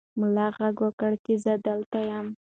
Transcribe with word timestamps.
ملا 0.19 0.47
غږ 0.57 0.75
وکړ 0.85 1.11
چې 1.23 1.33
زه 1.43 1.53
دلته 1.67 1.99
یم. 2.09 2.27